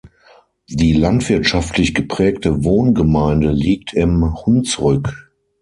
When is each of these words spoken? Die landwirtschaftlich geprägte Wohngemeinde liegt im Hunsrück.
Die 0.71 0.93
landwirtschaftlich 0.93 1.93
geprägte 1.93 2.63
Wohngemeinde 2.63 3.51
liegt 3.51 3.93
im 3.93 4.33
Hunsrück. 4.43 5.29